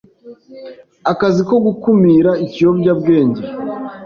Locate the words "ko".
1.49-1.55